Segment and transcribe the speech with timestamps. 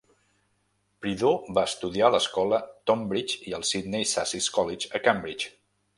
[1.05, 2.61] Prideaux va estudiar a l'escola
[2.91, 5.55] Tonbridge i al Sidney Sussex College, a Cambridge.